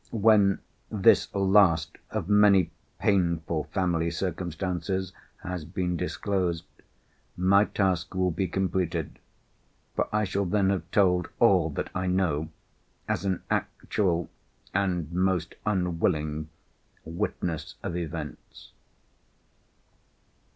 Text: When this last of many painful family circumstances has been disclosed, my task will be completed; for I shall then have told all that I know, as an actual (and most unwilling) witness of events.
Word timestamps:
When 0.09 0.61
this 0.89 1.27
last 1.35 1.99
of 2.09 2.27
many 2.27 2.71
painful 2.97 3.65
family 3.65 4.09
circumstances 4.09 5.13
has 5.43 5.63
been 5.63 5.95
disclosed, 5.95 6.65
my 7.37 7.65
task 7.65 8.15
will 8.15 8.31
be 8.31 8.47
completed; 8.47 9.19
for 9.95 10.07
I 10.11 10.23
shall 10.23 10.45
then 10.45 10.71
have 10.71 10.89
told 10.89 11.27
all 11.39 11.69
that 11.73 11.91
I 11.93 12.07
know, 12.07 12.49
as 13.07 13.25
an 13.25 13.43
actual 13.51 14.31
(and 14.73 15.11
most 15.13 15.53
unwilling) 15.67 16.49
witness 17.05 17.75
of 17.83 17.95
events. 17.95 18.71